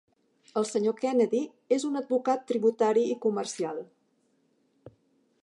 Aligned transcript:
El 0.61 0.65
senyor 0.69 0.95
Kennedy 1.01 1.41
és 1.77 1.85
un 1.89 2.01
advocat 2.01 2.49
tributari 2.53 3.05
i 3.13 3.19
comercial. 3.27 3.87